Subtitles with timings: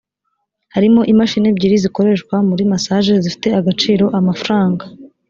[0.73, 4.83] harimo imashini ebyiri zikoreshwa muri massage zifite agaciro amafaranga